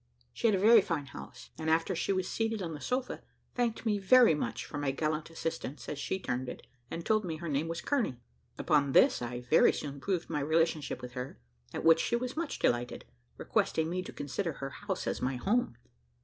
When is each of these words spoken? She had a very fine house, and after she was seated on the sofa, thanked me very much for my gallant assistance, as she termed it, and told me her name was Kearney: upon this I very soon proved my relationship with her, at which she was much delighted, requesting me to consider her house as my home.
She 0.33 0.47
had 0.47 0.55
a 0.55 0.59
very 0.59 0.81
fine 0.81 1.05
house, 1.05 1.51
and 1.59 1.69
after 1.69 1.95
she 1.95 2.11
was 2.11 2.27
seated 2.27 2.63
on 2.63 2.73
the 2.73 2.81
sofa, 2.81 3.21
thanked 3.53 3.85
me 3.85 3.99
very 3.99 4.33
much 4.33 4.65
for 4.65 4.79
my 4.79 4.89
gallant 4.89 5.29
assistance, 5.29 5.87
as 5.87 5.99
she 5.99 6.17
termed 6.19 6.49
it, 6.49 6.65
and 6.89 7.05
told 7.05 7.23
me 7.23 7.35
her 7.35 7.47
name 7.47 7.67
was 7.67 7.81
Kearney: 7.81 8.17
upon 8.57 8.93
this 8.93 9.21
I 9.21 9.41
very 9.41 9.71
soon 9.71 9.99
proved 9.99 10.27
my 10.27 10.39
relationship 10.39 11.03
with 11.03 11.11
her, 11.11 11.37
at 11.71 11.83
which 11.83 11.99
she 11.99 12.15
was 12.15 12.35
much 12.35 12.57
delighted, 12.57 13.05
requesting 13.37 13.91
me 13.91 14.01
to 14.01 14.11
consider 14.11 14.53
her 14.53 14.71
house 14.71 15.05
as 15.05 15.21
my 15.21 15.35
home. 15.35 15.77